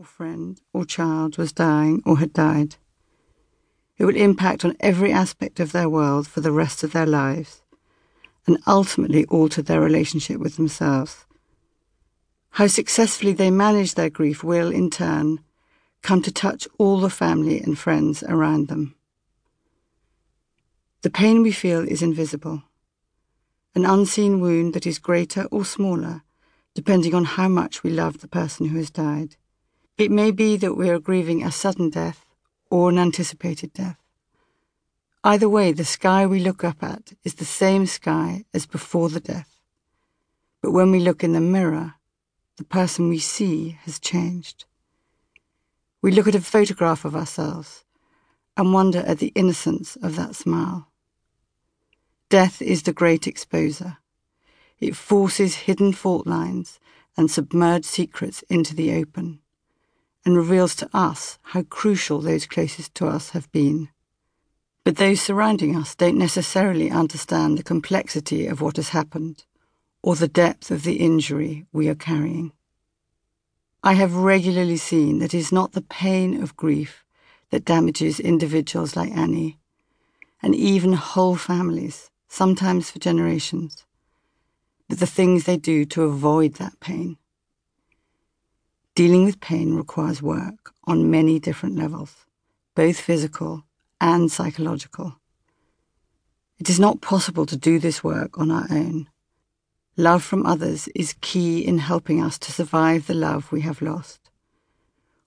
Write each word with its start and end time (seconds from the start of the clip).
or 0.00 0.04
friend 0.04 0.62
or 0.72 0.86
child 0.86 1.36
was 1.36 1.52
dying 1.52 2.02
or 2.06 2.18
had 2.20 2.32
died. 2.32 2.76
It 3.98 4.06
will 4.06 4.16
impact 4.16 4.64
on 4.64 4.74
every 4.80 5.12
aspect 5.12 5.60
of 5.60 5.72
their 5.72 5.90
world 5.90 6.26
for 6.26 6.40
the 6.40 6.52
rest 6.52 6.82
of 6.82 6.92
their 6.92 7.04
lives 7.04 7.60
and 8.46 8.56
ultimately 8.66 9.26
alter 9.26 9.60
their 9.60 9.82
relationship 9.82 10.38
with 10.40 10.56
themselves. 10.56 11.26
How 12.52 12.66
successfully 12.66 13.34
they 13.34 13.50
manage 13.50 13.94
their 13.94 14.08
grief 14.08 14.42
will, 14.42 14.72
in 14.72 14.88
turn, 14.88 15.40
come 16.00 16.22
to 16.22 16.32
touch 16.32 16.66
all 16.78 17.00
the 17.00 17.10
family 17.10 17.60
and 17.60 17.78
friends 17.78 18.22
around 18.22 18.68
them. 18.68 18.94
The 21.02 21.10
pain 21.10 21.42
we 21.42 21.52
feel 21.52 21.86
is 21.86 22.00
invisible, 22.00 22.62
an 23.74 23.84
unseen 23.84 24.40
wound 24.40 24.72
that 24.72 24.86
is 24.86 24.98
greater 24.98 25.44
or 25.50 25.66
smaller, 25.66 26.22
depending 26.74 27.14
on 27.14 27.26
how 27.26 27.48
much 27.48 27.82
we 27.82 27.90
love 27.90 28.20
the 28.20 28.28
person 28.28 28.68
who 28.68 28.78
has 28.78 28.90
died. 28.90 29.36
It 30.00 30.10
may 30.10 30.30
be 30.30 30.56
that 30.56 30.78
we 30.78 30.88
are 30.88 30.98
grieving 30.98 31.44
a 31.44 31.52
sudden 31.52 31.90
death 31.90 32.24
or 32.70 32.88
an 32.88 32.98
anticipated 32.98 33.74
death. 33.74 33.98
Either 35.22 35.46
way, 35.46 35.72
the 35.72 35.84
sky 35.84 36.24
we 36.24 36.40
look 36.40 36.64
up 36.64 36.82
at 36.82 37.12
is 37.22 37.34
the 37.34 37.44
same 37.44 37.84
sky 37.84 38.46
as 38.54 38.64
before 38.64 39.10
the 39.10 39.20
death. 39.20 39.60
But 40.62 40.70
when 40.70 40.90
we 40.90 41.00
look 41.00 41.22
in 41.22 41.34
the 41.34 41.40
mirror, 41.40 41.96
the 42.56 42.64
person 42.64 43.10
we 43.10 43.18
see 43.18 43.78
has 43.82 43.98
changed. 43.98 44.64
We 46.00 46.12
look 46.12 46.26
at 46.26 46.34
a 46.34 46.40
photograph 46.40 47.04
of 47.04 47.14
ourselves 47.14 47.84
and 48.56 48.72
wonder 48.72 49.00
at 49.00 49.18
the 49.18 49.32
innocence 49.34 49.96
of 49.96 50.16
that 50.16 50.34
smile. 50.34 50.88
Death 52.30 52.62
is 52.62 52.84
the 52.84 52.94
great 52.94 53.24
exposer. 53.24 53.98
It 54.78 54.96
forces 54.96 55.66
hidden 55.66 55.92
fault 55.92 56.26
lines 56.26 56.80
and 57.18 57.30
submerged 57.30 57.84
secrets 57.84 58.42
into 58.48 58.74
the 58.74 58.94
open 58.94 59.39
and 60.24 60.36
reveals 60.36 60.74
to 60.76 60.90
us 60.92 61.38
how 61.42 61.62
crucial 61.62 62.20
those 62.20 62.46
closest 62.46 62.94
to 62.96 63.06
us 63.06 63.30
have 63.30 63.50
been. 63.52 63.88
But 64.84 64.96
those 64.96 65.20
surrounding 65.20 65.76
us 65.76 65.94
don't 65.94 66.18
necessarily 66.18 66.90
understand 66.90 67.56
the 67.56 67.62
complexity 67.62 68.46
of 68.46 68.60
what 68.60 68.76
has 68.76 68.90
happened 68.90 69.44
or 70.02 70.16
the 70.16 70.28
depth 70.28 70.70
of 70.70 70.82
the 70.82 70.96
injury 70.96 71.66
we 71.72 71.88
are 71.88 71.94
carrying. 71.94 72.52
I 73.82 73.94
have 73.94 74.14
regularly 74.14 74.76
seen 74.76 75.18
that 75.18 75.34
it 75.34 75.38
is 75.38 75.52
not 75.52 75.72
the 75.72 75.82
pain 75.82 76.42
of 76.42 76.56
grief 76.56 77.04
that 77.50 77.64
damages 77.64 78.20
individuals 78.20 78.96
like 78.96 79.10
Annie, 79.12 79.58
and 80.42 80.54
even 80.54 80.92
whole 80.92 81.36
families, 81.36 82.10
sometimes 82.28 82.90
for 82.90 82.98
generations, 82.98 83.84
but 84.88 84.98
the 84.98 85.06
things 85.06 85.44
they 85.44 85.56
do 85.56 85.84
to 85.86 86.04
avoid 86.04 86.54
that 86.54 86.78
pain. 86.80 87.16
Dealing 89.00 89.24
with 89.24 89.40
pain 89.40 89.76
requires 89.76 90.20
work 90.20 90.74
on 90.84 91.10
many 91.10 91.38
different 91.38 91.74
levels, 91.74 92.26
both 92.74 93.00
physical 93.00 93.64
and 93.98 94.30
psychological. 94.30 95.18
It 96.58 96.68
is 96.68 96.78
not 96.78 97.00
possible 97.00 97.46
to 97.46 97.56
do 97.56 97.78
this 97.78 98.04
work 98.04 98.36
on 98.36 98.50
our 98.50 98.66
own. 98.70 99.08
Love 99.96 100.22
from 100.22 100.44
others 100.44 100.86
is 100.94 101.14
key 101.22 101.66
in 101.66 101.78
helping 101.78 102.22
us 102.22 102.38
to 102.40 102.52
survive 102.52 103.06
the 103.06 103.14
love 103.14 103.50
we 103.50 103.62
have 103.62 103.80
lost. 103.80 104.28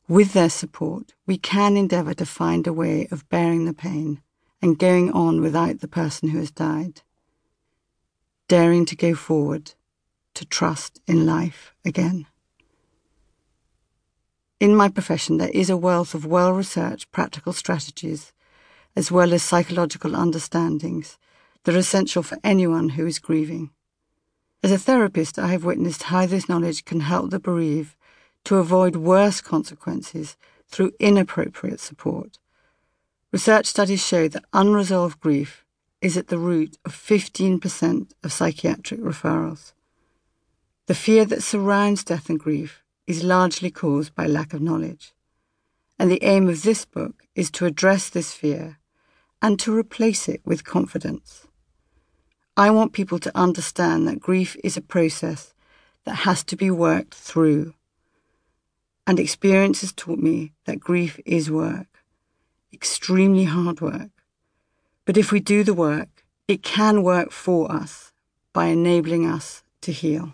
With 0.07 0.33
their 0.33 0.51
support, 0.51 1.16
we 1.25 1.39
can 1.39 1.75
endeavour 1.75 2.13
to 2.13 2.27
find 2.27 2.67
a 2.67 2.73
way 2.73 3.07
of 3.09 3.27
bearing 3.29 3.66
the 3.66 3.73
pain 3.73 4.21
and 4.61 4.77
going 4.77 5.11
on 5.13 5.41
without 5.41 5.79
the 5.79 5.88
person 5.88 6.29
who 6.29 6.38
has 6.38 6.51
died. 6.51 7.01
Daring 8.47 8.85
to 8.85 8.95
go 8.95 9.16
forward, 9.16 9.73
to 10.35 10.45
trust 10.45 11.01
in 11.07 11.25
life 11.25 11.73
again. 11.83 12.27
In 14.64 14.78
my 14.78 14.88
profession, 14.88 15.39
there 15.39 15.50
is 15.50 15.69
a 15.69 15.75
wealth 15.75 16.14
of 16.14 16.25
well 16.25 16.53
researched 16.53 17.11
practical 17.11 17.52
strategies 17.52 18.31
as 18.95 19.11
well 19.11 19.33
as 19.33 19.44
psychological 19.44 20.16
understandings 20.16 21.17
that 21.66 21.75
are 21.75 21.80
essential 21.80 22.23
for 22.23 22.38
anyone 22.45 22.88
who 22.96 23.06
is 23.06 23.19
grieving. 23.19 23.72
As 24.63 24.72
a 24.72 24.78
therapist, 24.78 25.38
I 25.38 25.47
have 25.47 25.66
witnessed 25.66 26.03
how 26.03 26.25
this 26.28 26.47
knowledge 26.47 26.85
can 26.85 27.01
help 27.01 27.29
the 27.29 27.41
bereaved 27.41 27.97
to 28.46 28.56
avoid 28.56 28.96
worse 28.96 29.41
consequences 29.41 30.38
through 30.69 30.94
inappropriate 30.97 31.81
support. 31.81 32.40
Research 33.34 33.66
studies 33.66 34.01
show 34.01 34.30
that 34.30 34.45
unresolved 34.53 35.19
grief 35.19 35.66
is 36.00 36.16
at 36.16 36.28
the 36.28 36.40
root 36.40 36.78
of 36.85 36.95
15% 36.95 38.13
of 38.24 38.31
psychiatric 38.31 39.01
referrals. 39.01 39.74
The 40.85 40.95
fear 40.95 41.25
that 41.25 41.44
surrounds 41.44 42.06
death 42.06 42.30
and 42.30 42.40
grief 42.40 42.82
is 43.08 43.24
largely 43.24 43.69
caused 43.69 44.16
by 44.16 44.25
lack 44.25 44.53
of 44.53 44.62
knowledge. 44.62 45.14
And 46.00 46.09
the 46.09 46.24
aim 46.24 46.47
of 46.50 46.64
this 46.64 46.86
book 46.86 47.24
is 47.36 47.52
to 47.52 47.66
address 47.66 48.09
this 48.09 48.34
fear 48.34 48.80
and 49.41 49.59
to 49.59 49.75
replace 49.75 50.28
it 50.30 50.41
with 50.46 50.64
confidence. 50.64 51.47
I 52.56 52.69
want 52.69 52.94
people 52.94 53.19
to 53.19 53.38
understand 53.38 54.08
that 54.08 54.19
grief 54.19 54.56
is 54.63 54.78
a 54.78 54.81
process 54.81 55.53
that 56.06 56.16
has 56.18 56.44
to 56.46 56.56
be 56.56 56.69
worked 56.69 57.13
through. 57.13 57.74
And 59.06 59.19
experience 59.19 59.81
has 59.81 59.92
taught 59.92 60.19
me 60.19 60.53
that 60.66 60.80
grief 60.80 61.19
is 61.25 61.52
work, 61.52 61.88
extremely 62.72 63.46
hard 63.46 63.81
work. 63.81 64.12
But 65.06 65.18
if 65.18 65.31
we 65.31 65.40
do 65.40 65.63
the 65.63 65.74
work, 65.74 66.24
it 66.47 66.63
can 66.63 67.03
work 67.03 67.31
for 67.31 67.72
us 67.72 68.13
by 68.53 68.66
enabling 68.66 69.25
us 69.25 69.63
to 69.81 69.92
heal. 69.92 70.34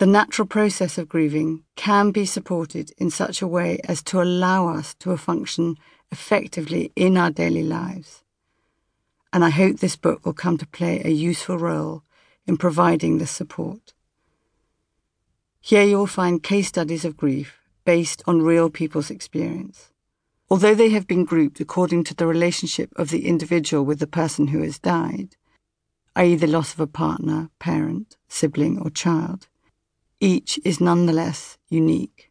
The 0.00 0.06
natural 0.06 0.48
process 0.48 0.96
of 0.96 1.10
grieving 1.10 1.62
can 1.76 2.10
be 2.10 2.24
supported 2.24 2.90
in 2.96 3.10
such 3.10 3.42
a 3.42 3.46
way 3.46 3.80
as 3.84 4.02
to 4.04 4.22
allow 4.22 4.68
us 4.68 4.94
to 5.00 5.14
function 5.18 5.76
effectively 6.10 6.90
in 6.96 7.18
our 7.18 7.30
daily 7.30 7.62
lives. 7.62 8.24
And 9.30 9.44
I 9.44 9.50
hope 9.50 9.76
this 9.76 9.96
book 9.96 10.24
will 10.24 10.32
come 10.32 10.56
to 10.56 10.66
play 10.66 11.02
a 11.04 11.10
useful 11.10 11.58
role 11.58 12.02
in 12.46 12.56
providing 12.56 13.18
this 13.18 13.30
support. 13.30 13.92
Here 15.60 15.84
you'll 15.84 16.06
find 16.06 16.42
case 16.42 16.68
studies 16.68 17.04
of 17.04 17.18
grief 17.18 17.58
based 17.84 18.22
on 18.26 18.40
real 18.40 18.70
people's 18.70 19.10
experience. 19.10 19.92
Although 20.48 20.74
they 20.74 20.88
have 20.88 21.06
been 21.06 21.26
grouped 21.26 21.60
according 21.60 22.04
to 22.04 22.14
the 22.14 22.26
relationship 22.26 22.90
of 22.96 23.10
the 23.10 23.26
individual 23.26 23.84
with 23.84 23.98
the 23.98 24.06
person 24.06 24.46
who 24.46 24.62
has 24.62 24.78
died, 24.78 25.36
i.e., 26.16 26.36
the 26.36 26.46
loss 26.46 26.72
of 26.72 26.80
a 26.80 26.86
partner, 26.86 27.50
parent, 27.58 28.16
sibling, 28.28 28.78
or 28.78 28.88
child, 28.88 29.46
each 30.20 30.60
is 30.64 30.80
nonetheless 30.80 31.56
unique. 31.70 32.30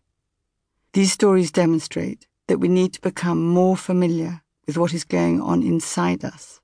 These 0.94 1.11
stories 1.11 1.51
demonstrate 1.51 2.27
that 2.47 2.59
we 2.59 2.67
need 2.67 2.94
to 2.94 3.01
become 3.01 3.44
more 3.44 3.75
familiar 3.75 4.44
with 4.67 4.77
what 4.77 4.94
is 4.94 5.03
going 5.03 5.41
on 5.41 5.63
inside 5.63 6.23
us. 6.23 6.61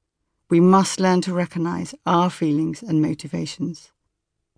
We 0.50 0.60
must 0.60 1.00
learn 1.00 1.22
to 1.22 1.34
recognize 1.34 1.96
our 2.06 2.30
feelings 2.30 2.84
and 2.84 3.02
motivations 3.02 3.92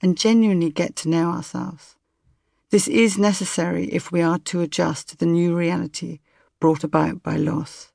and 0.01 0.17
genuinely 0.17 0.69
get 0.69 0.97
to 0.97 1.09
know 1.09 1.31
ourselves. 1.31 1.95
This 2.69 2.89
is 2.89 3.17
necessary 3.17 3.85
if 3.85 4.11
we 4.11 4.21
are 4.21 4.39
to 4.39 4.59
adjust 4.59 5.07
to 5.09 5.17
the 5.17 5.25
new 5.25 5.55
reality 5.55 6.19
brought 6.59 6.83
about 6.83 7.23
by 7.23 7.37
loss. 7.37 7.93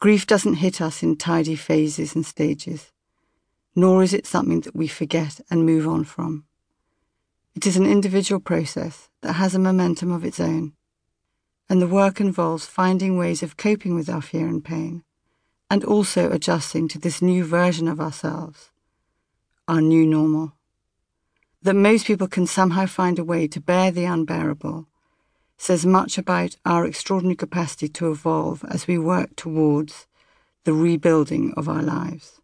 Grief 0.00 0.26
doesn't 0.26 0.54
hit 0.54 0.80
us 0.80 1.02
in 1.02 1.16
tidy 1.16 1.56
phases 1.56 2.14
and 2.14 2.24
stages, 2.24 2.92
nor 3.76 4.02
is 4.02 4.14
it 4.14 4.26
something 4.26 4.62
that 4.62 4.74
we 4.74 4.88
forget 4.88 5.40
and 5.50 5.66
move 5.66 5.86
on 5.86 6.04
from. 6.04 6.47
It 7.58 7.66
is 7.66 7.76
an 7.76 7.86
individual 7.86 8.38
process 8.38 9.08
that 9.20 9.32
has 9.32 9.52
a 9.52 9.58
momentum 9.58 10.12
of 10.12 10.24
its 10.24 10.38
own 10.38 10.74
and 11.68 11.82
the 11.82 11.88
work 11.88 12.20
involves 12.20 12.66
finding 12.66 13.18
ways 13.18 13.42
of 13.42 13.56
coping 13.56 13.96
with 13.96 14.08
our 14.08 14.22
fear 14.22 14.46
and 14.46 14.64
pain, 14.64 15.02
and 15.68 15.82
also 15.82 16.30
adjusting 16.30 16.86
to 16.86 17.00
this 17.00 17.20
new 17.20 17.42
version 17.42 17.88
of 17.88 18.00
ourselves, 18.00 18.70
our 19.66 19.80
new 19.80 20.06
normal. 20.06 20.52
That 21.60 21.74
most 21.74 22.06
people 22.06 22.28
can 22.28 22.46
somehow 22.46 22.86
find 22.86 23.18
a 23.18 23.24
way 23.24 23.48
to 23.48 23.60
bear 23.60 23.90
the 23.90 24.04
unbearable 24.04 24.86
says 25.56 25.84
much 25.84 26.16
about 26.16 26.54
our 26.64 26.86
extraordinary 26.86 27.34
capacity 27.34 27.88
to 27.88 28.08
evolve 28.08 28.64
as 28.70 28.86
we 28.86 28.98
work 28.98 29.34
towards 29.34 30.06
the 30.62 30.72
rebuilding 30.72 31.52
of 31.56 31.68
our 31.68 31.82
lives. 31.82 32.40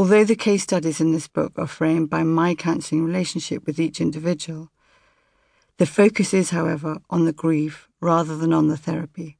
Although 0.00 0.24
the 0.24 0.34
case 0.34 0.62
studies 0.62 0.98
in 1.02 1.12
this 1.12 1.28
book 1.28 1.58
are 1.58 1.66
framed 1.66 2.08
by 2.08 2.22
my 2.22 2.54
counselling 2.54 3.04
relationship 3.04 3.66
with 3.66 3.78
each 3.78 4.00
individual, 4.00 4.70
the 5.76 5.84
focus 5.84 6.32
is, 6.32 6.48
however, 6.48 7.02
on 7.10 7.26
the 7.26 7.34
grief 7.34 7.86
rather 8.00 8.34
than 8.34 8.54
on 8.54 8.68
the 8.68 8.78
therapy. 8.78 9.36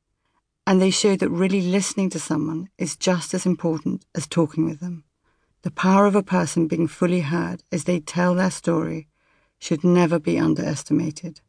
And 0.67 0.79
they 0.79 0.91
show 0.91 1.17
that 1.17 1.31
really 1.31 1.63
listening 1.63 2.11
to 2.11 2.19
someone 2.19 2.69
is 2.77 2.95
just 2.95 3.33
as 3.33 3.47
important 3.47 4.05
as 4.15 4.27
talking 4.27 4.67
with 4.67 4.81
them. 4.81 5.05
The 5.63 5.71
power 5.71 6.05
of 6.05 6.15
a 6.15 6.23
person 6.23 6.67
being 6.69 6.89
fully 6.89 7.23
heard 7.23 7.63
as 7.73 7.85
they 7.85 7.99
tell 7.99 8.35
their 8.35 8.51
story 8.51 9.09
should 9.59 9.83
never 9.83 10.19
be 10.19 10.39
underestimated. 10.39 11.41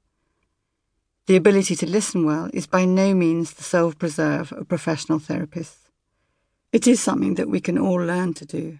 The 1.26 1.36
ability 1.36 1.76
to 1.76 1.86
listen 1.86 2.26
well 2.26 2.50
is 2.54 2.66
by 2.66 2.86
no 2.86 3.14
means 3.14 3.56
the 3.56 3.64
self 3.64 4.00
preserve 4.00 4.54
of 4.54 4.70
professional 4.70 5.20
therapists. 5.20 5.90
It 6.72 6.88
is 6.88 7.02
something 7.02 7.36
that 7.36 7.50
we 7.50 7.60
can 7.60 7.78
all 7.78 7.98
learn 8.00 8.34
to 8.36 8.46
do, 8.46 8.80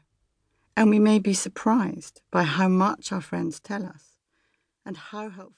and 0.76 0.90
we 0.90 1.00
may 1.00 1.20
be 1.20 1.34
surprised 1.34 2.22
by 2.32 2.44
how 2.44 2.68
much 2.68 3.12
our 3.12 3.22
friends 3.22 3.60
tell 3.60 3.86
us 3.86 4.18
and 4.86 4.98
how 4.98 5.30
helpful. 5.30 5.56